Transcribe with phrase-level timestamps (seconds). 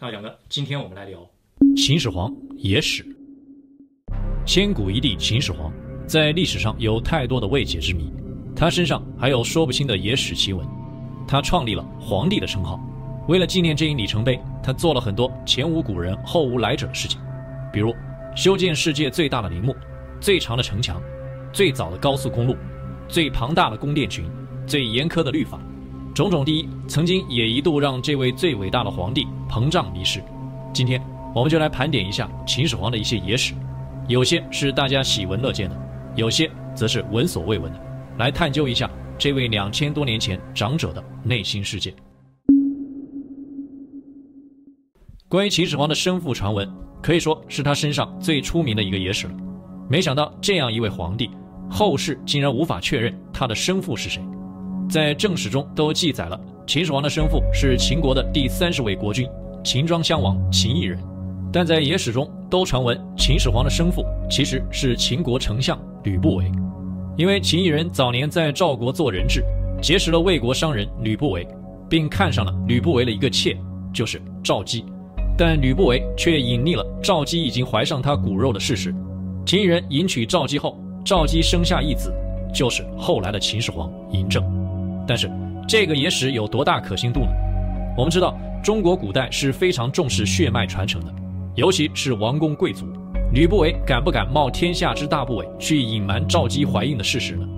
[0.00, 1.28] 大家讲的，今天我们来聊
[1.76, 3.04] 秦始皇野史。
[4.46, 5.72] 千古一帝秦始皇，
[6.06, 8.12] 在历史上有太多的未解之谜，
[8.54, 10.64] 他身上还有说不清的野史奇闻。
[11.26, 12.78] 他创立了皇帝的称号，
[13.26, 17.20] 为了纪念这一里程碑，他做了很多前无古人后无来者的事情，
[17.72, 17.92] 比如
[18.36, 19.74] 修建世界最大的陵墓、
[20.20, 21.02] 最长的城墙、
[21.52, 22.56] 最早的高速公路、
[23.08, 24.30] 最庞大的宫殿群、
[24.64, 25.60] 最严苛的律法。
[26.14, 30.22] 种种第一，曾经也一度让这位最伟大的皇帝膨胀离世。
[30.72, 31.00] 今天，
[31.34, 33.54] 我们就来盘点一下秦始皇的一些野史。
[34.08, 35.76] 有些是大家喜闻乐见的，
[36.16, 37.80] 有些则是闻所未闻的，
[38.18, 41.94] 来探究一下这位两千多年前长者的内心世界。
[45.28, 46.68] 关于秦始皇的生父传闻，
[47.02, 49.34] 可以说是他身上最出名的一个野史了。
[49.88, 51.30] 没想到这样一位皇帝，
[51.70, 54.22] 后世竟然无法确认他的生父是谁。
[54.88, 59.28] 在正史中都记载了秦始皇的生父是秦国的第三十位国君
[59.62, 60.98] 秦庄襄王秦异人。
[61.52, 66.50] 但在野史中都传闻秦始皇的生父其实是秦国丞相吕不韦，
[67.16, 69.42] 因为秦异人早年在赵国做人质，
[69.80, 71.46] 结识了魏国商人吕不韦，
[71.88, 73.56] 并看上了吕不韦的一个妾，
[73.92, 74.84] 就是赵姬。
[75.36, 78.94] 但吕不韦却隐匿了赵姬已经怀上他骨肉的事实。
[79.46, 82.12] 秦异人迎娶赵姬后，赵姬生下一子，
[82.52, 84.57] 就是后来的秦始皇嬴政。
[85.08, 85.30] 但是
[85.66, 87.28] 这个野史有多大可信度呢？
[87.96, 91.12] 我们知道中国古代是非常重视血脉传承的。
[91.54, 92.86] 尤其是王公贵族，
[93.32, 97.48] 吕不韦敢不敢冒天下之大不韪去隐瞒赵姬怀孕的事实呢？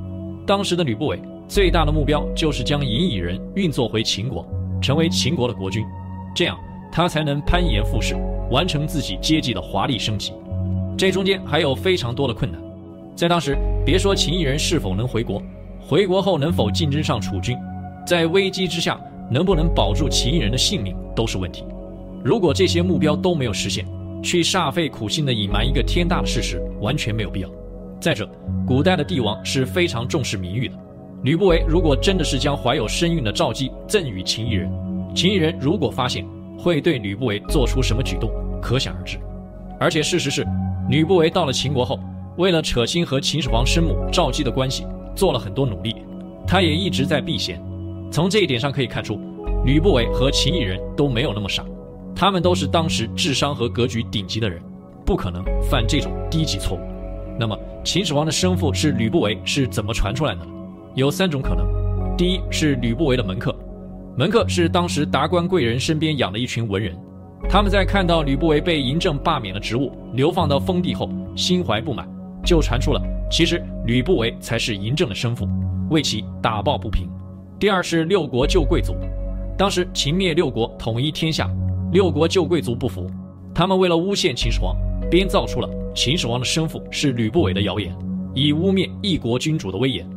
[0.46, 4.46] 当时的吕不韦最大的目标就是将嬴异人运作回秦国，
[4.80, 5.84] 成为秦国的国君，
[6.34, 6.56] 这样
[6.92, 8.16] 他才能攀岩附势，
[8.50, 10.32] 完成自己阶级的华丽升级。
[10.96, 12.60] 这中间还有非常多的困难，
[13.16, 15.42] 在当时，别说秦异人是否能回国，
[15.90, 17.58] 回国后能否竞争上储君，
[18.06, 18.96] 在危机之下
[19.28, 21.64] 能不能保住秦异人的性命都是问题。
[22.22, 23.84] 如果这些目标都没有实现，
[24.22, 27.50] 去煞费苦心的隐瞒一个天大的事实，完全没有必要。
[28.00, 28.30] 再者，
[28.64, 30.76] 古代的帝王是非常重视名誉的。
[31.24, 34.70] 吕不韦如果真的是将怀有身孕的赵姬赠与秦异人，
[35.12, 36.24] 秦异人如果发现，
[36.56, 38.30] 会对吕不韦做出什么举动，
[38.62, 39.18] 可想而知。
[39.80, 40.46] 而且事实是，
[40.88, 41.98] 吕不韦到了秦国后，
[42.36, 45.96] 为了扯清和秦始皇生母赵姬的关系，做了很多努力。
[46.46, 47.62] 他也一直在避嫌。
[48.10, 49.20] 从这一点上可以看出，
[49.64, 51.64] 吕不韦和秦异人都没有那么傻。
[52.14, 54.60] 他们都是当时智商和格局顶级的人，
[55.06, 56.80] 不可能犯这种低级错误。
[57.38, 60.40] 那么，秦始皇的生父是吕不韦是怎么传出来的？
[60.94, 61.64] 有三种可能：
[62.16, 63.54] 第一是吕不韦的门客，
[64.16, 66.94] 门客是当时达官贵人身边养的一群文人，
[67.48, 72.06] 他们在看到吕不韦被嬴政罢免了职务，流放到封地后，心怀不满，
[72.44, 75.48] 就传出了其实吕不韦才是嬴政的生父，
[75.90, 77.08] 为其打抱不平。
[77.58, 78.94] 第二是六国旧贵族，
[79.56, 81.48] 当时秦灭六国，统一天下。
[81.92, 83.10] 六国旧贵族不服，
[83.52, 84.76] 他们为了诬陷秦始皇，
[85.10, 87.92] 编造出了秦始皇的生父是吕不韦的谣言，
[88.32, 90.08] 以污蔑一国君主的威严。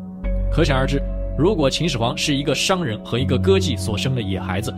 [0.52, 1.02] 可想而知，
[1.36, 4.72] 如果秦始皇是一个商人和一个歌妓所生的野孩子，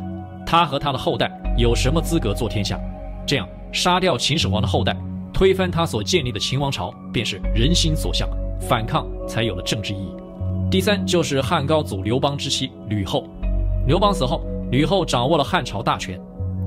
[0.45, 2.79] 他和他的后代有什么资格做天下？
[3.28, 4.95] 这样杀掉秦始皇的后代，
[5.35, 8.25] 推翻他所建立的秦王朝，便是人心所向，
[8.57, 10.16] 反抗才有了政治意义。
[10.72, 13.28] 第三就是汉高祖刘邦之妻吕后，
[13.85, 14.41] 刘邦死后，
[14.72, 16.18] 吕后掌握了汉朝大权。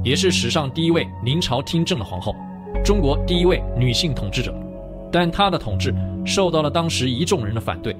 [0.04, 2.34] 也是史上第一位临朝听政的皇后，
[2.84, 4.54] 中国第一位女性统治者，
[5.10, 5.94] 但她的统治
[6.26, 7.96] 受到了当时一众人的反对，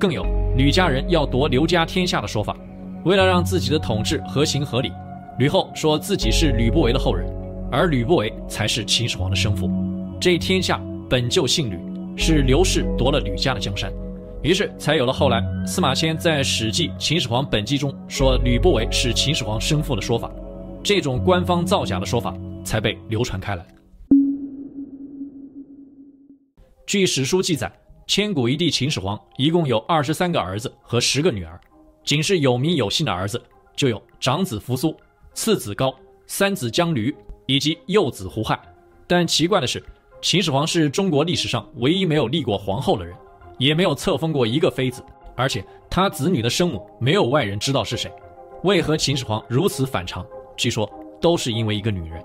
[0.00, 2.56] 更有吕家人要夺刘家天下的说法。
[3.04, 4.90] 为了让自己的统治合情合理，
[5.38, 7.24] 吕后说自己是吕不韦的后人，
[7.70, 9.70] 而吕不韦才是秦始皇的生父。
[10.20, 11.78] 这天下本就姓吕，
[12.16, 13.92] 是刘氏夺了吕家的江山，
[14.42, 20.28] 于是才有了后来司马迁在《史记·秦始皇本纪》中说吕不韦是秦始皇生父的说法。
[20.82, 23.64] 这种官方造假的说法才被流传开来。
[26.84, 27.70] 据史书记载，
[28.08, 31.60] 千古一帝秦始皇一共有二十三个儿子和十个女儿，
[32.04, 33.40] 仅是有名有姓的儿子
[33.76, 34.96] 就有长子扶苏、
[35.32, 35.94] 次子高、
[36.26, 37.14] 三子姜驴
[37.46, 38.58] 以及幼子胡亥。
[39.06, 39.82] 但奇怪的是，
[40.20, 43.16] 秦始皇是中国历史上唯一没有立过皇后的人，
[43.56, 45.00] 也没有册封过一个妃子，
[45.36, 48.10] 而且他子女的生母没有外人知道是谁。
[48.64, 50.26] 为何秦始皇如此反常？
[50.56, 52.20] 据说都是因为一个女人。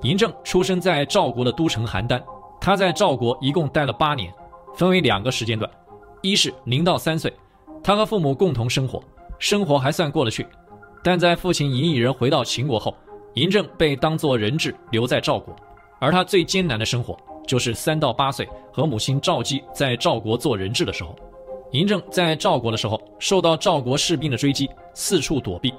[0.00, 2.22] 嬴政出生在赵国的都城邯郸，
[2.60, 4.32] 他在赵国一共待了八年，
[4.76, 5.68] 分为两个时间段：
[6.22, 7.32] 一是零到三岁，
[7.82, 9.02] 他和父母共同生活，
[9.40, 10.44] 生活还算过得去；
[11.02, 12.94] 但在父亲嬴异人回到秦国后，
[13.34, 15.54] 嬴政被当作人质留在赵国，
[16.04, 17.16] 而他最艰难的生活
[17.46, 21.16] 就是三到八岁和母亲赵姬在赵国做人质的时候。
[21.72, 25.72] 嬴政在赵国的时候，受到赵国士兵的追击，四处躲避。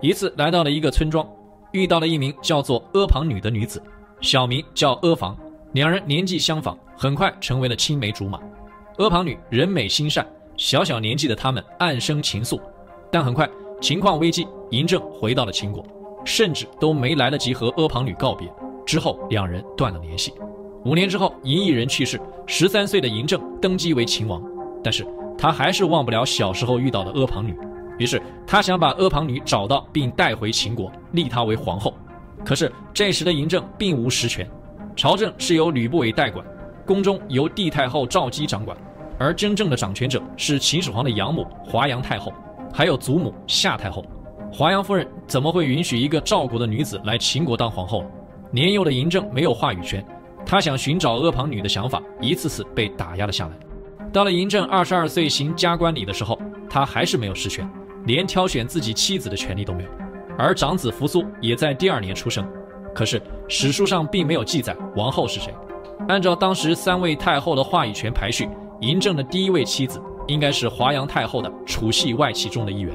[0.00, 1.28] 一次来到了一个村庄，
[1.72, 3.82] 遇到了一名叫做阿房女的女子，
[4.20, 5.36] 小名叫阿房，
[5.72, 8.38] 两人年纪相仿，很快成为了青梅竹马。
[8.98, 10.24] 阿房女人美心善，
[10.56, 12.60] 小小年纪的他们暗生情愫，
[13.10, 13.48] 但很快
[13.80, 15.84] 情况危机，嬴政回到了秦国，
[16.24, 18.48] 甚至都没来得及和阿房女告别，
[18.84, 20.32] 之后两人断了联系。
[20.84, 24.42] 五年之后，嬴异人去世，十三岁的嬴政登基为秦王，
[24.82, 25.06] 但是
[25.38, 27.56] 他还是忘不了小时候遇到的阿房女。
[27.98, 31.94] 于是他想把阿房女找到并带回秦国，立她为皇后。
[32.44, 34.46] 可是这时的嬴政并无实权，
[34.94, 36.44] 朝政是由吕不韦代管，
[36.84, 38.76] 宫中由帝太后赵姬掌管，
[39.18, 42.32] 而真正的掌权者是秦始皇的养母华阳太后，
[42.72, 44.04] 还有祖母夏太后。
[44.52, 48.08] 华阳夫人怎么会允许一个赵国的女子来秦国当皇后呢？
[48.54, 50.06] 年幼的嬴政没有话语权，
[50.46, 53.52] 他想寻找阿房女的想法一次次被打压了下来。
[54.12, 56.38] 到了嬴政二十二岁行加冠礼的时候，
[56.70, 57.68] 他还是没有实权。
[58.06, 59.90] 连挑选自己妻子的权利都没有，
[60.38, 62.46] 而长子扶苏也在第二年出生，
[62.94, 65.52] 可是史书上并没有记载王后是谁。
[66.06, 68.48] 按照当时三位太后的话语权排序，
[68.80, 72.94] 嬴政的第一位妻子应该是华阳太后的储系外戚中的一员。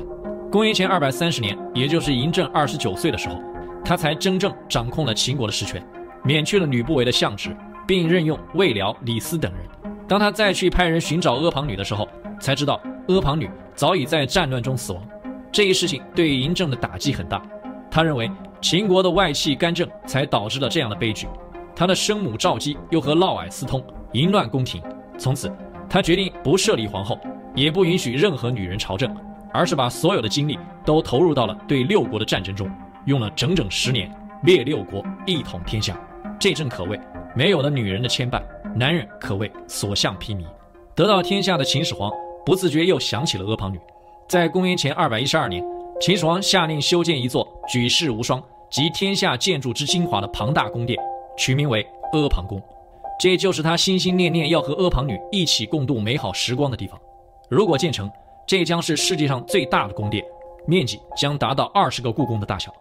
[0.49, 3.35] 公元前二百三十年，也就是嬴政二十九岁的时候，
[3.83, 5.83] 他才真正掌控了秦国的实权，
[6.23, 7.55] 免去了吕不韦的相职，
[7.87, 9.61] 并任用魏辽、李斯等人。
[10.07, 12.07] 当他再去派人寻找阿房女的时候，
[12.39, 15.03] 才知道阿房女早已在战乱中死亡。
[15.51, 17.41] 这一事情对嬴政的打击很大，
[17.89, 18.29] 他认为
[18.61, 21.27] 秦国的外戚干政才导致了这样的悲剧。
[21.75, 24.81] 他的生母赵姬又和嫪毐私通，淫乱宫廷。
[25.17, 25.51] 从此，
[25.89, 27.17] 他决定不设立皇后，
[27.55, 29.15] 也不允许任何女人朝政，
[29.53, 32.69] 而是把所有的精力都投入到了对六国的战争中，
[33.05, 34.09] 用了整整十年，
[34.43, 35.99] 灭六国，一统天下。
[36.39, 36.99] 这正可谓
[37.35, 38.41] 没有了女人的牵绊，
[38.75, 40.45] 男人可谓所向披靡。
[40.95, 42.11] 得到天下的秦始皇。
[42.45, 43.79] 不自觉又想起了阿房女，
[44.27, 45.63] 在公元前二百一十二年，
[46.01, 48.41] 秦始皇下令修建一座举世无双、
[48.71, 50.97] 集天下建筑之精华的庞大宫殿，
[51.37, 52.59] 取名为阿房宫。
[53.19, 56.99] 这就是他心心念念要和阿房女一起共度美好时光的地方。
[57.49, 58.09] 如果建成，
[58.47, 60.23] 这将是世界上最大的宫殿，
[60.65, 62.73] 面积将达到二十个故宫的大小。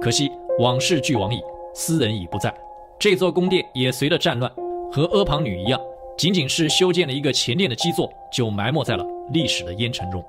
[0.00, 0.30] 可惜
[0.60, 1.40] 往事俱往矣，
[1.74, 2.54] 斯人已不在。
[3.00, 4.50] 这座宫殿也随着战乱，
[4.92, 5.80] 和阿房女一样。
[6.16, 10.24] 仅仅是修建了一个前殿的基座，就埋没在了历史的烟尘中。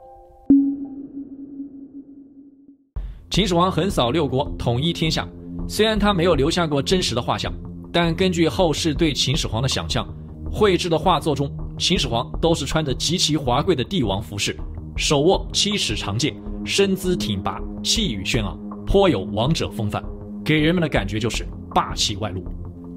[3.30, 5.28] 秦始皇横扫六国，统一天下。
[5.68, 7.54] 虽然他没有留下过真实的画像，
[7.92, 10.08] 但根据后世对秦始皇的想象，
[10.52, 14.56] 绘制的画作中，秦始皇都是穿着极其华贵的帝王服饰，
[14.96, 18.60] 手握七尺长剑，身姿挺拔，气宇轩昂，
[18.92, 20.04] 颇有王者风范，
[20.44, 21.46] 给人们的感觉就是
[21.76, 22.44] 霸气外露。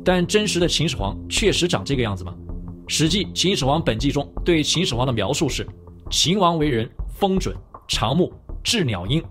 [0.03, 2.35] 但真实的秦始皇确实长这个样子吗？
[2.89, 5.69] 《史记·秦始皇本纪》中对秦始皇的描述是：
[6.11, 7.55] 秦王为人风准，
[7.87, 8.33] 长目，
[8.65, 9.23] 雉鸟鹰，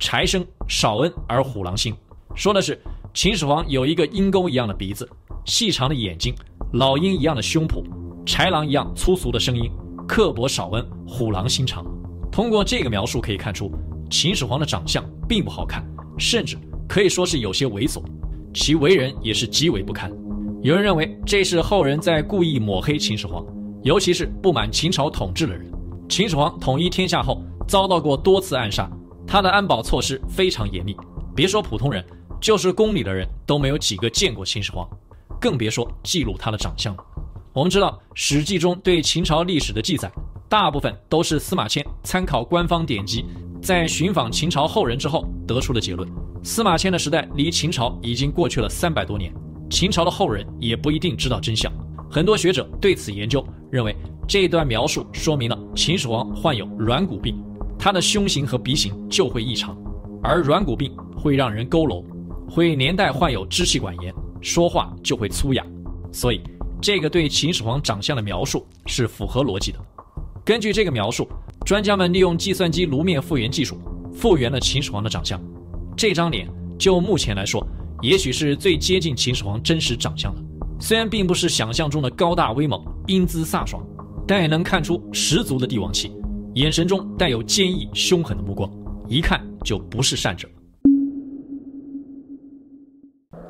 [0.00, 1.94] 豺声，少恩而虎狼心。
[2.34, 2.80] 说的是
[3.12, 5.06] 秦始皇有一个鹰钩一样的鼻子，
[5.44, 6.34] 细长的眼睛，
[6.72, 7.84] 老鹰一样的胸脯，
[8.24, 9.70] 豺狼一样粗俗的声音，
[10.08, 11.84] 刻薄少恩，虎狼心肠。
[12.32, 13.70] 通过这个描述可以看出，
[14.10, 15.86] 秦始皇的长相并不好看，
[16.18, 16.56] 甚至
[16.88, 18.02] 可以说是有些猥琐，
[18.54, 20.12] 其为人也是极为不堪。
[20.62, 23.44] 有人认为这是后人在故意抹黑秦始皇，
[23.82, 25.70] 尤其是不满秦朝统治的人。
[26.08, 28.90] 秦始皇统一天下后，遭到过多次暗杀，
[29.26, 30.96] 他的安保措施非常严密。
[31.34, 32.04] 别说普通人，
[32.40, 34.88] 就是宫里的人都没有几个见过秦始皇，
[35.40, 37.04] 更别说记录他的长相了。
[37.52, 40.10] 我们知道，《史记》中对秦朝历史的记载，
[40.48, 43.24] 大部分都是司马迁参考官方典籍，
[43.60, 46.08] 在寻访秦朝后人之后得出的结论。
[46.42, 49.32] 司马迁的时代离秦朝已经过去了三百多年。
[49.68, 51.72] 秦朝的后人也不一定知道真相，
[52.08, 53.96] 很多学者对此研究，认为
[54.28, 57.36] 这一段描述说明了秦始皇患有软骨病，
[57.76, 59.76] 他的胸型和鼻型就会异常，
[60.22, 62.04] 而软骨病会让人佝偻，
[62.48, 65.66] 会连带患有支气管炎，说话就会粗哑，
[66.12, 66.40] 所以
[66.80, 69.78] 这个对秦始皇长相的描述是符合逻辑的。
[70.46, 71.26] 根据这个描述，
[71.64, 73.76] 专家们利用计算机颅面复原技术
[74.14, 75.42] 复原了秦始皇的长相，
[75.96, 76.48] 这张脸
[76.78, 77.66] 就目前来说。
[78.00, 80.42] 也许是最接近秦始皇真实长相的，
[80.78, 83.84] 虽然并不是想象中的高大威猛、英姿飒爽，
[84.24, 86.12] 但也能看出十足的帝王气，
[86.54, 88.70] 眼神中带有坚毅凶狠的目光，
[89.08, 90.48] 一看就不是善者。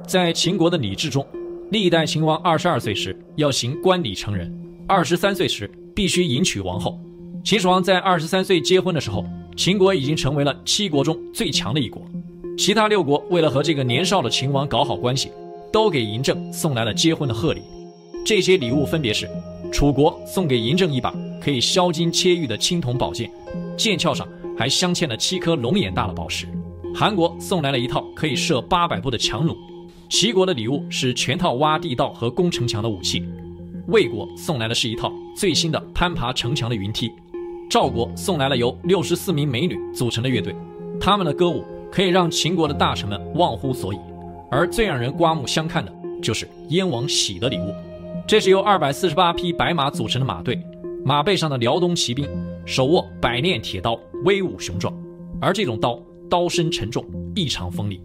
[0.07, 1.27] 在秦国的礼制中，
[1.73, 4.51] 历代秦王二十二岁时要行冠礼成人，
[4.89, 7.01] 二十三岁时必须迎娶王后。
[7.43, 9.25] 秦始皇在二十三岁结婚的时候，
[9.57, 12.03] 秦国已经成为了七国中最强的一国。
[12.59, 15.31] 其他六国为了和这个年少的秦王搞好关系，
[15.73, 17.63] 都给嬴政送来了结婚的贺礼。
[18.27, 19.27] 这些礼物分别是：
[19.73, 23.31] 楚国送给嬴政一把可以削金切玉的青铜宝剑，
[23.75, 26.47] 剑鞘上还镶嵌了七颗龙眼大的宝石；
[26.95, 29.57] 韩国送来了一套可以射八百步的强弩，
[30.11, 33.23] 齐国的礼物是全套挖地道和攻城墙的武器，
[33.89, 37.11] 魏国送来的是一套最新的攀爬城墙的云梯，
[37.71, 40.55] 赵国送来了由六十四名美女组成的乐队，
[41.01, 43.99] 他们的歌舞可以让秦国的大臣们忘乎所以，
[44.51, 47.73] 而最让人刮目相看的就是燕王喜的礼物，
[48.27, 50.61] 这是由二百四十八匹白马组成的马队，
[51.05, 52.29] 马背上的辽东骑兵
[52.65, 54.93] 手握百炼铁刀，威武雄壮，
[55.41, 56.01] 而这种刀。
[56.29, 58.01] 刀身沉重，异常锋利。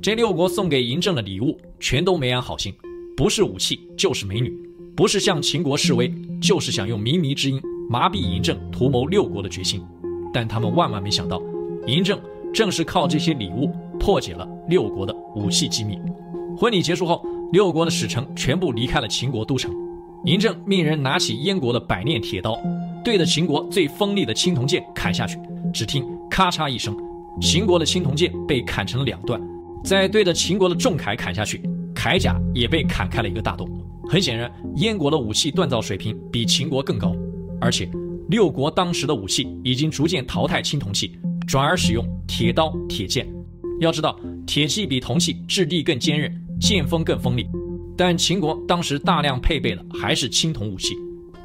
[0.00, 2.72] 这六国送给嬴政的礼物全都没安好心，
[3.14, 4.58] 不是武器就是美女，
[4.96, 6.10] 不是向秦国示威，
[6.40, 7.60] 就是想用靡靡之音
[7.90, 9.84] 麻痹嬴政图谋六国的决心。
[10.32, 11.38] 但他们万万没想到，
[11.86, 12.18] 嬴政
[12.52, 15.98] 正是靠这些礼物破解了六国的武器机密。
[16.56, 17.22] 婚礼结束后，
[17.52, 19.70] 六国的使臣全部离开了秦国都城。
[20.24, 22.58] 嬴政命人拿起燕国的百炼铁刀，
[23.04, 25.38] 对着秦国最锋利的青铜剑砍下去，
[25.74, 26.96] 只听咔嚓一声。
[27.38, 29.38] 秦国的青铜剑被砍成了两段，
[29.84, 31.60] 再对着秦国的重铠砍下去，
[31.94, 33.68] 铠甲也被砍开了一个大洞。
[34.08, 37.14] 很显然，燕国的武器锻造水平比秦国更高，
[37.60, 37.90] 而且
[38.28, 43.26] 六国当时的武器已经逐渐淘汰青铜器，转而使用铁刀、铁剑。
[43.80, 47.46] 要知道，铁器比铜器质地更坚韧，剑锋更锋利，
[47.96, 50.94] 但秦国当时大量配备的还是青铜武器。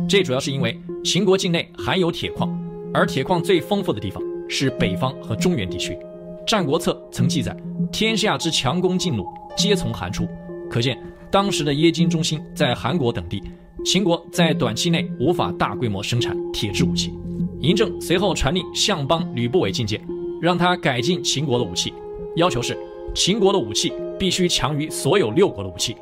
[0.07, 2.55] 这主要是因为秦国境内含有铁矿，
[2.93, 4.21] 而铁矿最丰富的地方。
[4.53, 5.93] 是北方和中原地区，
[6.45, 7.55] 《战国策》曾记载
[7.89, 9.25] ：“天下之强弓劲弩，
[9.55, 10.27] 皆从韩出。”
[10.69, 11.01] 可见
[11.31, 13.41] 当时的耶经中心在韩国等地，
[13.85, 17.13] 秦国在短期内无法大规模生产铁制武器。
[17.61, 20.05] 嬴政随后传令相邦吕不韦觐见，
[20.41, 21.93] 让他改进秦国的武器，
[22.35, 22.77] 要求是
[23.15, 25.95] 秦国的武器必须强于所有六国的武器。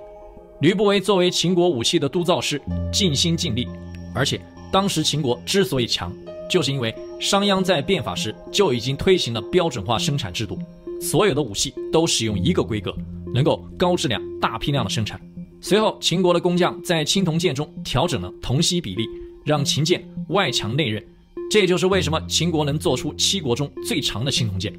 [0.61, 2.59] 吕不韦作为秦国武器的督造师，
[2.91, 3.67] 尽心尽力，
[4.15, 6.11] 而且当时秦国之所以强。
[6.49, 10.57] 就是因为商鞅在变法时就已经推行了标准化生产制度，
[10.99, 12.91] 所有的武器都使用一个规格，
[13.33, 15.19] 能够高质量、大批量的生产。
[15.61, 19.05] 随后，秦国的工匠在青铜剑中调整了铜锡比例，
[19.45, 21.03] 让秦剑外强内韧。
[21.51, 24.73] 这就是为什么秦国能做出七国中最长的青铜剑。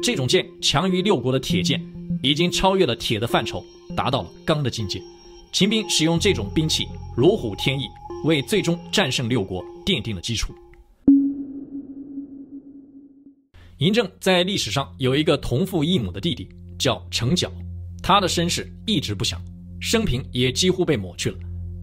[0.00, 1.84] 这种剑强于六国的铁剑，
[2.22, 3.64] 已经超越了铁的范畴，
[3.96, 5.02] 达到了钢的境界。
[5.52, 7.84] 秦兵使用这种兵器如虎添翼，
[8.24, 10.54] 为最终战胜六国奠定了基础。
[13.78, 17.50] 嬴政在历史上有一个同父异母的弟弟，叫成角，
[18.02, 19.40] 他的身世一直不详，
[19.80, 21.36] 生平也几乎被抹去了。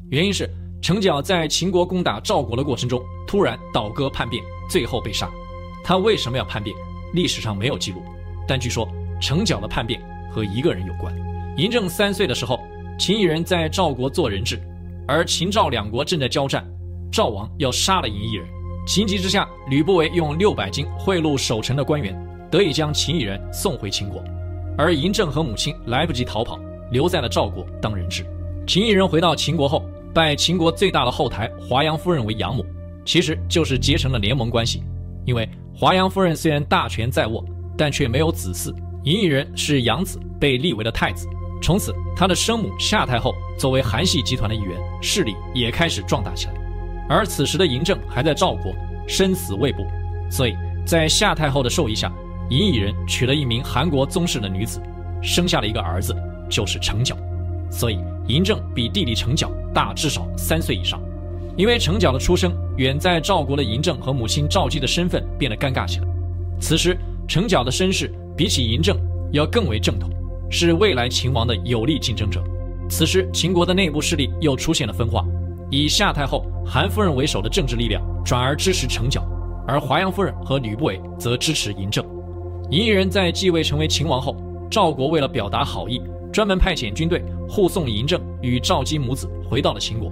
[0.09, 0.49] 原因是
[0.81, 5.29] 成角在秦国攻打赵国的过程中，突然倒戈叛变，最后被杀。
[5.83, 6.75] 他为什么要叛变？
[7.13, 8.03] 历史上没有记录，
[8.45, 8.87] 但据说
[9.21, 11.15] 成角的叛变和一个人有关。
[11.55, 12.59] 嬴政三岁的时候，
[12.99, 14.61] 秦异人在赵国做人质，
[15.07, 16.67] 而秦赵两国正在交战，
[17.11, 18.45] 赵王要杀了嬴异人。
[18.85, 22.13] 情急之下，吕不韦用六百金贿赂守城的官员，
[22.51, 24.21] 得以将秦异人送回秦国。
[24.79, 26.57] 而嬴政和母亲来不及逃跑，
[26.89, 28.25] 留在了赵国当人质。
[28.65, 29.83] 秦异人回到秦国后，
[30.13, 32.65] 拜秦国最大的后台华阳夫人为养母，
[33.03, 34.81] 其实就是结成了联盟关系。
[35.25, 37.43] 因为华阳夫人虽然大权在握，
[37.77, 38.73] 但却没有子嗣。
[39.03, 41.27] 嬴异人是养子，被立为了太子。
[41.61, 46.53] 从此，他的生母夏太后作为韩系集团的一员，势力也开始壮大起来。
[47.09, 48.73] 而此时的嬴政还在赵国，
[49.09, 49.85] 生死未卜，
[50.31, 50.55] 所以
[50.85, 52.09] 在夏太后的授意下，
[52.49, 54.81] 嬴异人娶了一名韩国宗室的女子，
[55.21, 56.15] 生下了一个儿子，
[56.49, 57.15] 就是成角。
[57.69, 60.99] 所以嬴政比弟弟成角大至少三岁以上。
[61.55, 66.07] 因为成角的出生，远在赵国的嬴政和母亲赵姬的身份变得尴尬起来。
[66.59, 68.97] 此时成角的身世比起嬴政
[69.31, 70.09] 要更为正统，
[70.49, 72.43] 是未来秦王的有力竞争者。
[72.89, 75.23] 此时秦国的内部势力又出现了分化。
[75.69, 79.23] 以夏太后、韩夫人为首的政治力量转而支持成角，
[79.67, 82.03] 而华阳夫人和吕不韦则支持嬴政。
[82.69, 84.35] 嬴异人在继位成为秦王后，
[84.69, 85.99] 赵国为了表达好意，
[86.31, 90.11] 专门派遣军队护送嬴政与赵姬母子回到了秦国。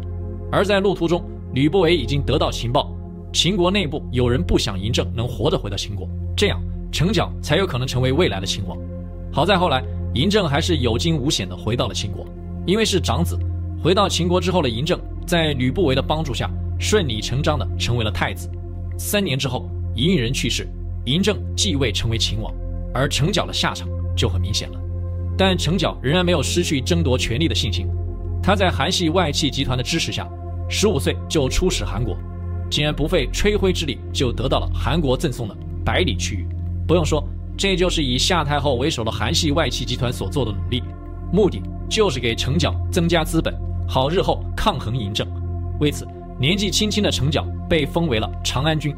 [0.52, 1.24] 而在路途中，
[1.54, 2.92] 吕不韦已经得到情报，
[3.32, 6.60] 秦国内部有人不想嬴政能活着回到秦国，这样
[6.92, 8.76] 成角才有可能成为未来的秦王。
[9.32, 9.84] 好在后来，
[10.16, 12.26] 嬴政还是有惊无险地回到了秦国，
[12.66, 13.38] 因为是长子。
[13.84, 16.50] 回到秦国之后的嬴政，在吕不韦的帮助下，
[16.80, 18.50] 顺理成章地成为了太子。
[18.98, 20.68] 三年之后，嬴异人去世，
[21.08, 22.54] 嬴政继位成为秦王，
[22.94, 24.80] 而成角的下场就很明显了。
[25.38, 27.88] 但成角仍然没有失去争夺权力的信心。
[28.44, 30.28] 他在韩系外戚集团的支持下，
[30.68, 32.18] 十五岁就出使韩国，
[32.70, 36.46] 竟然不费吹灰之力就得到了韩国赠送的百里区域。
[36.86, 37.24] 不用说，
[37.56, 40.84] 这就是以夏太后为首的韩系外戚集团所做的努力，
[41.32, 43.56] 目的就是给成角增加资本。
[43.88, 45.26] 好，日后抗衡嬴政。
[45.80, 46.06] 为此，
[46.38, 48.94] 年纪轻轻的成角被封为了长安君。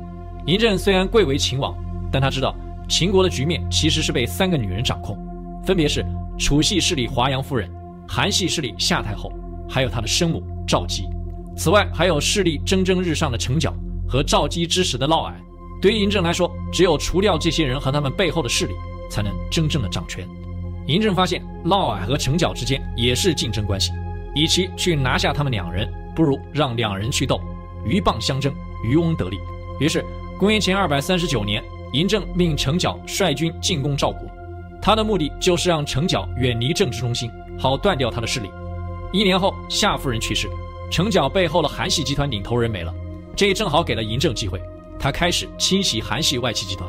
[0.48, 1.76] 嬴政虽然贵为秦王，
[2.12, 2.56] 但他知道
[2.88, 5.18] 秦国的局面其实是被三个女人掌控，
[5.66, 6.06] 分别是
[6.38, 7.70] 楚系势力华阳夫人、
[8.08, 9.32] 韩系势力夏太后，
[9.70, 11.08] 还有他的生母赵姬。
[11.56, 13.74] 此外，还有势力蒸蒸日上的成角
[14.08, 15.34] 和赵姬支持的嫪毐。
[15.82, 18.74] 对于嬴政来说，只有除掉这些人和他们背后的势力，
[19.10, 20.28] 才能真正的掌权。
[20.88, 23.92] 嬴政发现嫪毐和成角之间也是竞争关系，
[24.36, 27.40] 与其去拿下他们两人，不如让两人去斗，
[27.86, 29.38] 鹬蚌相争，渔翁得利。
[29.80, 30.04] 于是，
[30.38, 34.28] 公元前二百三十九年，嬴政命成角率军进攻赵国，
[34.82, 38.50] 他的目的就是让成角远离政治中心，好断掉他的势力。
[39.12, 40.48] 一年后，夏夫人去世，
[40.92, 42.94] 成角背后的韩系集团领头人没了，
[43.36, 44.62] 这正好给了嬴政机会。
[45.00, 46.88] 他开始清洗韩系外戚集团，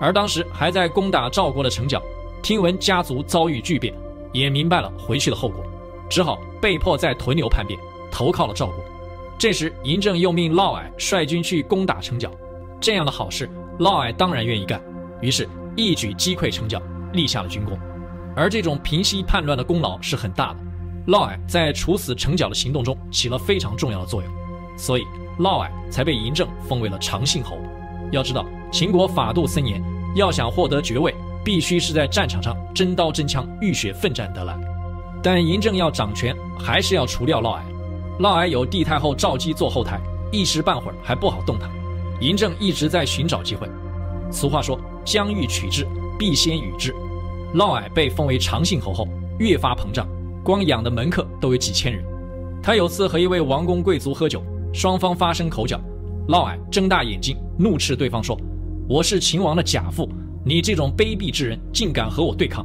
[0.00, 2.02] 而当时还在攻打赵国的成角，
[2.42, 3.94] 听闻家族遭遇巨变，
[4.32, 5.64] 也明白了回去的后果，
[6.10, 7.78] 只好被迫在屯留叛变，
[8.10, 8.74] 投靠了赵国。
[9.38, 12.30] 这时，嬴政又命嫪毐率军去攻打成角，
[12.80, 13.48] 这样的好事，
[13.82, 14.80] 嫪毐当然愿意干，
[15.20, 16.80] 于是，一举击溃成角，
[17.14, 17.76] 立下了军功。
[18.36, 20.60] 而这种平息叛乱的功劳是很大的，
[21.06, 24.32] 嫪毐在处死成角的行动中起了非常重要的作用，
[24.78, 25.04] 所以。
[25.38, 27.56] 嫪毐才被嬴政封为了长信侯。
[28.12, 29.82] 要知道，秦国法度森严，
[30.14, 31.12] 要想获得爵位，
[31.42, 34.54] 必须是在战场上真刀真枪、浴血奋战得来。
[35.22, 37.62] 但嬴政要掌权，还是要除掉嫪毐。
[38.18, 39.98] 嫪毐有帝太后赵姬做后台，
[40.30, 41.66] 一时半会儿还不好动他。
[42.22, 43.68] 嬴政一直在寻找机会。
[44.30, 45.84] 俗话说：“将欲取之，
[46.16, 46.94] 必先予之。”
[47.52, 49.08] 嫪毐被封为长信侯后，
[49.40, 50.06] 越发膨胀，
[50.44, 52.04] 光养的门客都有几千人。
[52.62, 54.40] 他有次和一位王公贵族喝酒。
[54.72, 55.78] 双方发生口角，
[56.28, 58.34] 嫪毐睁大眼睛怒斥对方说
[58.88, 60.08] ：“我是秦王的假父，
[60.46, 62.64] 你这种卑鄙之人竟敢和我对抗！”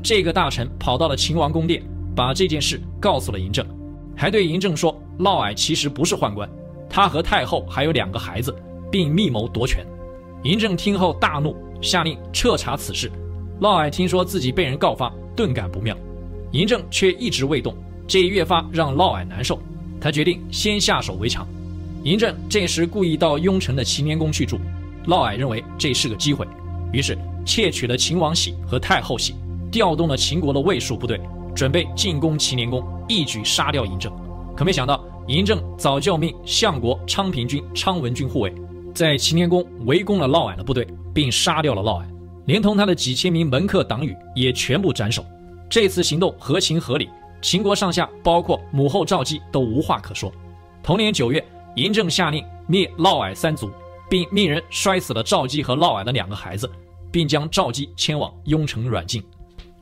[0.00, 1.82] 这个大臣跑到了秦王宫殿，
[2.14, 3.66] 把这件事告诉了嬴政，
[4.14, 6.48] 还对嬴政说：“嫪毐其实不是宦官，
[6.88, 8.54] 他和太后还有两个孩子，
[8.90, 9.86] 并密谋夺权。”
[10.44, 13.10] 嬴政听后大怒，下令彻查此事。
[13.60, 15.96] 嫪毐听说自己被人告发，顿感不妙，
[16.52, 17.74] 嬴政却一直未动，
[18.06, 19.58] 这越发让嫪毐难受。
[20.00, 21.44] 他决定先下手为强。
[22.04, 24.60] 嬴政这时故意到雍城的齐年宫去住，
[25.06, 26.46] 嫪毐认为这是个机会，
[26.92, 29.34] 于是窃取了秦王玺和太后玺，
[29.72, 31.20] 调动了秦国的卫戍部队，
[31.52, 34.12] 准备进攻齐年宫，一举杀掉嬴政。
[34.56, 38.54] 可没想到，嬴政早就命相国昌平君、昌文君护卫，
[38.98, 40.84] 在齐年宫围攻了嫪毐的部队，
[41.14, 42.04] 并杀掉了嫪毐，
[42.46, 45.24] 连同他的几千名门客党羽也全部斩首。
[45.70, 47.08] 这次行动合情合理。
[47.40, 50.32] 秦国上下，包括母后赵姬，都无话可说。
[50.82, 51.40] 同年九月，
[51.76, 53.70] 嬴政下令灭嫪毐三族，
[54.10, 56.68] 并命人摔死了赵姬和嫪毐的两个孩子，
[57.12, 59.22] 并将赵姬迁往雍城软禁。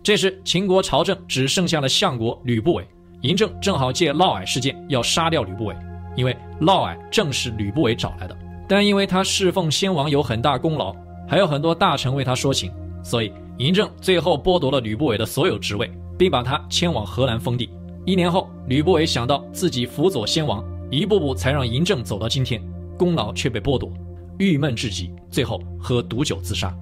[0.03, 2.87] 这时，秦国朝政只剩下了相国吕不韦。
[3.23, 5.75] 嬴政正好借嫪毐事件要杀掉吕不韦，
[6.17, 8.37] 因为嫪毐正是吕不韦找来的。
[8.69, 10.95] 但因为他侍奉先王有很大功劳，
[11.29, 15.91] 还有很多大臣为他说情，所以嬴政最后剥夺了吕不韦的所有职位。
[16.19, 17.69] 并把他迁往河南封地。
[18.05, 22.63] 一年后，吕不韦想到自己辅佐先王，一步步才让嬴政走到今天，
[22.99, 23.93] 功劳却被剥夺，
[24.39, 26.75] 郁闷至极，最后喝毒酒自杀。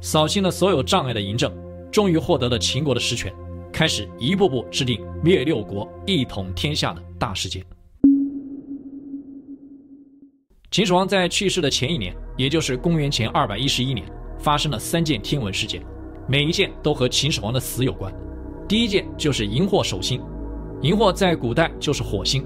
[0.00, 1.52] 扫清了所有障碍的嬴政，
[1.90, 3.32] 终于获得了秦国的实权，
[3.72, 7.64] 开始一步步制定灭六国、一统天下的大事件。
[10.76, 14.06] 秦始皇在去世的前一年，也就是公元前二百一十一年，
[14.38, 15.82] 发生了三件天文事件，
[16.28, 18.12] 每一件都和秦始皇的死有关。
[18.68, 20.20] 第一件就是荧惑守星，
[20.82, 22.44] 荧惑在古代就是火星。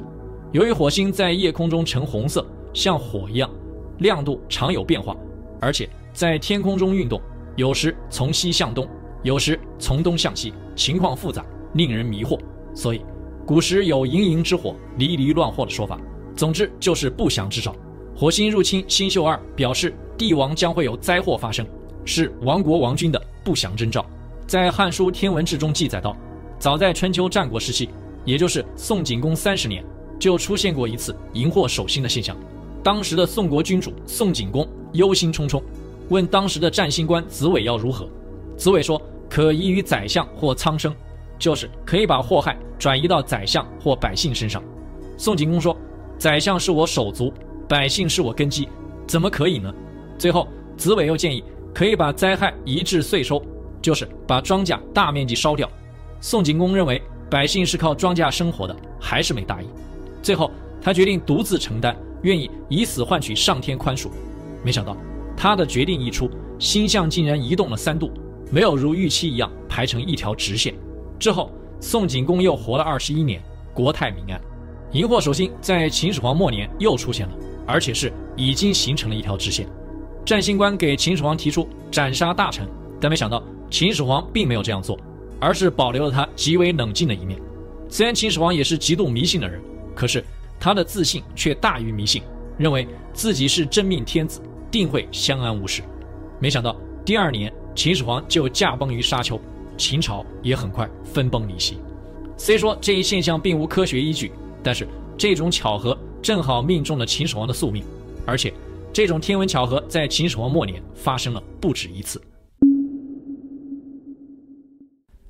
[0.53, 3.51] 由于火星在夜空中呈红色，像火一样，
[3.99, 5.17] 亮度常有变化，
[5.61, 7.21] 而且在天空中运动，
[7.57, 8.89] 有时从西向东，
[9.25, 12.39] 有时从东向西，情况复杂，令人迷惑。
[12.77, 13.05] 所以，
[13.45, 16.01] 古时有“荧荧之火，离离乱祸”的说法。
[16.37, 17.75] 总之就是不祥之兆。
[18.21, 21.67] 火星入侵星宿二，表示帝王将会有灾祸发生，
[22.05, 24.05] 是亡国亡君的不祥征兆。
[24.47, 26.15] 在《汉书·天文志》中记载道，
[26.59, 27.89] 早在春秋战国时期，
[28.27, 29.83] 也就是宋景公三十年，
[30.19, 32.37] 就出现过一次荧惑守星的现象。
[32.85, 35.63] 当时的宋国君主宋景公忧心忡忡，
[36.11, 38.07] 问当时的占星官子尾要如何。
[38.55, 40.95] 子尾说：“可移于宰相或苍生，
[41.39, 44.63] 就是可以把祸害转移到宰相或百姓身上。”
[45.17, 45.75] 宋景公说
[46.21, 47.33] ：“宰相是我手足，
[47.71, 48.69] 百姓是我根基，
[49.07, 49.73] 怎么可以呢？”
[50.19, 53.41] 最后，子尾又建议可以把灾害移至税收。
[53.83, 55.67] 就是把庄稼大面积烧掉。
[56.21, 59.69] 宋景公认为百姓是靠庄稼生活的，还是没答应。
[60.23, 60.51] 最后，
[60.83, 64.09] 他决定独自承担，愿意以死换取上天宽恕。
[64.63, 64.95] 没想到，
[65.35, 68.11] 他的决定一出，星象竟然移动了三度，
[68.51, 70.75] 没有如预期一样排成一条直线。
[71.19, 74.39] 之后，宋景公又活了二十一年，国泰民安。
[74.93, 77.35] 荧惑守心在秦始皇末年又出现了，
[77.71, 79.67] 而且是已经形成了一条直线。
[80.25, 82.67] 占星官给秦始皇提出斩杀大臣，
[83.01, 84.99] 但没想到秦始皇并没有这样做，
[85.41, 87.41] 而是保留了他极为冷静的一面。
[87.89, 89.61] 虽然秦始皇也是极度迷信的人，
[89.95, 90.25] 可是
[90.59, 92.23] 他的自信却大于迷信，
[92.59, 95.83] 认为自己是真命天子，定会相安无事。
[96.39, 99.41] 没想到第二年，秦始皇就驾崩于沙丘，
[99.77, 101.79] 秦朝也很快分崩离析。
[102.37, 107.83] 虽说这一现象并无科学依据，但是这种巧合正好命中了秦始皇的宿命，
[108.27, 108.53] 而且
[108.93, 112.21] 这种天文巧合在秦始皇末年发生了不止一次。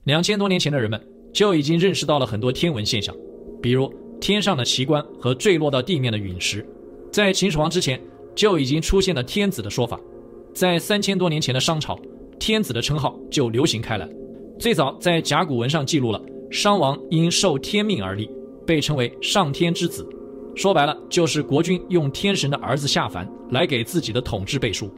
[0.05, 1.00] 两千多年前的人们。
[1.33, 3.14] 就已经认识到了很多天文现象，
[3.62, 3.88] 比如
[4.20, 6.66] 天上的奇观和坠落到地面的陨石。
[7.12, 8.00] 在秦始皇之前，
[8.35, 9.96] 就已经出现了天子的说法。
[10.53, 11.96] 在三千多年前的商朝，
[12.40, 14.09] 天子的称号就流行开来。
[14.59, 18.29] 最早在甲骨文上记录了商王因受天命而立，
[18.66, 20.05] 被称为上天之子。
[20.54, 24.90] 说白了，就是国君用天神的儿子下凡来给自己的统治背书。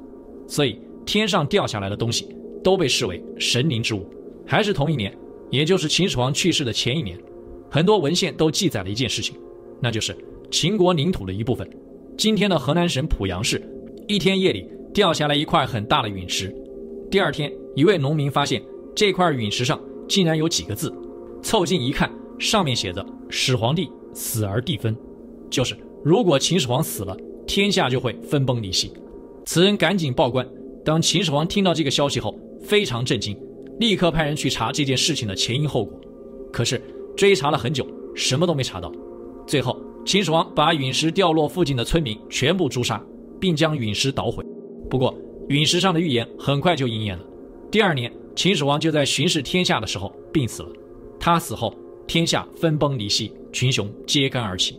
[0.47, 2.29] 所以天上掉下来的东西
[2.63, 4.07] 都被视为神灵之物。
[4.47, 5.17] 还是同一年。
[5.51, 7.15] 也就是秦始皇去世的前一年，
[7.71, 9.37] 很多文献都记载了一件事情，
[9.83, 10.17] 那就是
[10.51, 11.69] 秦国领土的一部分，
[12.17, 13.63] 今天的河南省濮阳市，
[14.09, 16.51] 一天夜里掉下来一块很大的陨石。
[17.11, 18.63] 第二天，一位农民发现
[18.97, 20.91] 这块陨石上竟然有几个字，
[21.43, 24.97] 凑近一看，上面写着“始皇帝死而地分”，
[25.53, 27.15] 就是如果秦始皇死了，
[27.47, 28.91] 天下就会分崩离析。
[29.45, 30.49] 此人赶紧报官，
[30.83, 32.35] 当秦始皇听到这个消息后，
[32.65, 33.39] 非常震惊。
[33.79, 36.01] 立刻派人去查这件事情的前因后果，
[36.53, 36.81] 可是
[37.17, 38.91] 追查了很久，什么都没查到。
[39.47, 43.05] 最后，秦始皇把陨石掉落附近的村民全部诛杀，
[43.39, 44.45] 并将陨石捣毁。
[44.89, 45.15] 不过，
[45.49, 47.25] 陨石上的预言很快就应验了。
[47.71, 50.69] 第二年，秦始皇就在巡视天下的时候病死了。
[51.19, 51.75] 他死后，
[52.07, 54.79] 天下分崩离析，群雄揭竿而起。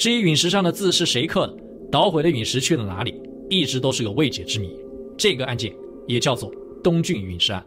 [0.00, 1.54] 至于陨石上的字是谁刻的，
[1.92, 4.74] 捣毁的陨石去了哪里，一直都是个未解之谜。
[5.18, 5.70] 这个案件
[6.06, 6.50] 也叫做
[6.82, 7.62] 东郡陨石案。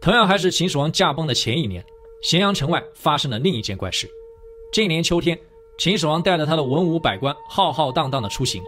[0.00, 1.84] 同样还是秦始皇驾崩的前一年，
[2.22, 4.08] 咸阳城外发生了另一件怪事。
[4.72, 5.38] 这年秋天，
[5.76, 8.62] 秦始皇带着他的文武百官浩浩荡荡的出行，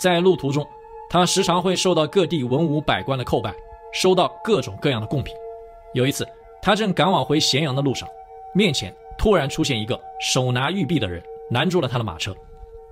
[0.00, 0.66] 在路途中，
[1.10, 3.54] 他时常会受到各地文武百官的叩拜，
[3.92, 5.34] 收到各种各样的贡品。
[5.92, 6.26] 有一次，
[6.62, 8.08] 他正赶往回咸阳的路上，
[8.54, 12.34] 面前突然出现一个手拿玉璧的人，拦住了他的马车。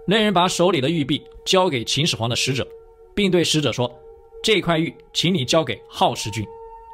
[0.07, 2.69] 那人把手里的玉璧交给秦始皇的使者，
[3.15, 3.91] 并对使者说
[4.45, 6.47] ：“这块玉，请你交给好时君。”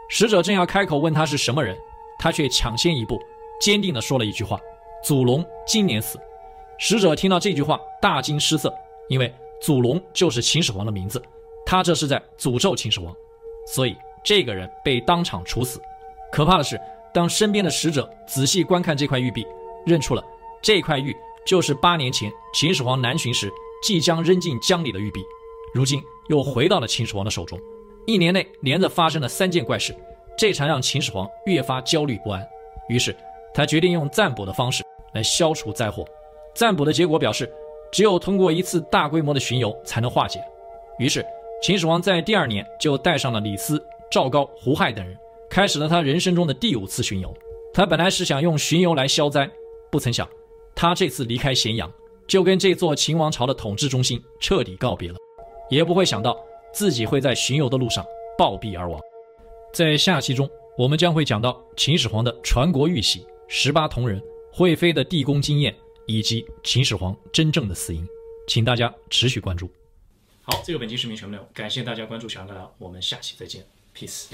[0.09, 1.77] 使者正要开口问他是什么人，
[2.17, 3.21] 他却抢先一步，
[3.61, 4.57] 坚定地说了一句话
[5.03, 6.17] ：“祖龙今年死。”
[6.79, 8.73] 使者听到这句话，大惊失色，
[9.09, 11.21] 因为祖龙就是秦始皇的名字，
[11.67, 13.13] 他这是在诅咒秦始皇，
[13.67, 15.83] 所以这个人被当场处死。
[16.31, 16.81] 可怕的是，
[17.15, 19.47] 当身边的使者仔细观看这块玉璧，
[19.87, 20.25] 认出了
[20.61, 23.51] 这块玉就是八年前秦始皇南巡时
[23.83, 25.21] 即将扔进江里的玉璧，
[25.73, 27.57] 如今又回到了秦始皇的手中。
[28.05, 29.95] 一年内连着发生了三件怪事，
[30.37, 32.45] 这才让秦始皇越发焦虑不安。
[32.89, 33.17] 于是
[33.55, 36.05] 他决定用占卜的方式来消除灾祸。
[36.53, 37.51] 占卜的结果表示，
[37.93, 40.43] 只有通过一次大规模的巡游才能化解。
[40.99, 41.25] 于是
[41.63, 45.17] 秦始皇在第二年就带上了李斯、赵高、胡亥等人，
[45.55, 47.33] 开始了他人生中的第五次巡游。
[47.73, 49.49] 他本来是想用巡游来消灾，
[49.89, 50.29] 不曾想
[50.75, 51.89] 他这次离开咸阳，
[52.27, 55.17] 就跟这座秦王朝的统治中心彻底告别了，
[55.71, 56.37] 也不会想到。
[56.73, 58.05] 自己会在巡游的路上
[58.37, 59.01] 暴毙而亡。
[59.73, 64.21] 在下期中，我们将会讲到秦始皇的传国玉玺、十八铜人、
[64.53, 65.73] 惠妃的地宫经验
[66.09, 68.05] 以及秦始皇真正的死因，
[68.49, 69.71] 请大家持续关注。
[70.43, 73.65] 好，这个本期视频全部内容，感谢大家关注小杨哥聊，我们下期再见
[73.97, 74.25] ，peace。